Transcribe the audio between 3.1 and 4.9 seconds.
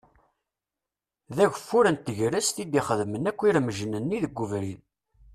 akk iremjen-nni deg ubrid.